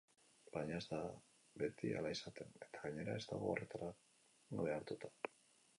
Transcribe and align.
Baina 0.53 0.77
ez 0.77 0.85
da 0.93 1.01
beti 1.63 1.91
hala 1.97 2.15
izaten, 2.17 2.57
eta 2.63 2.73
gainera 2.87 3.19
ez 3.21 3.25
dago 3.33 3.53
horretara 3.53 3.93
behartuta. 4.65 5.17